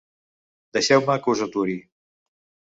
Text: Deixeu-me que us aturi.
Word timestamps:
Deixeu-me 0.77 1.19
que 1.27 1.37
us 1.37 1.45
aturi. 1.49 1.79